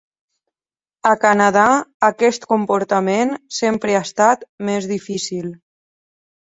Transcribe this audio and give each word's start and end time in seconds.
A 1.09 1.11
Canadà, 1.25 1.65
aquest 2.09 2.49
comportament 2.55 3.37
sempre 3.61 3.95
ha 3.99 4.05
estat 4.11 4.51
més 4.73 4.91
difícil. 4.97 5.57